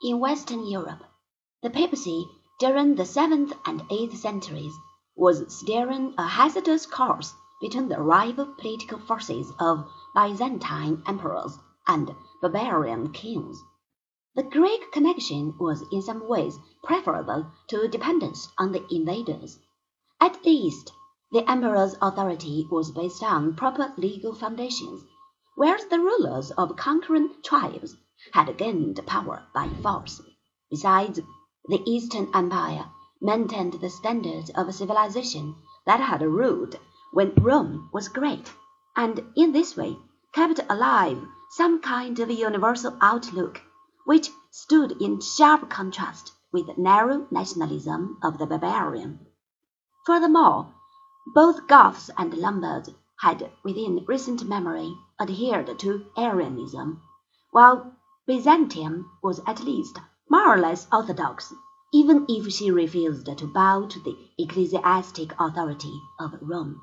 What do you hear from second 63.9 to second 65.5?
the ecclesiastic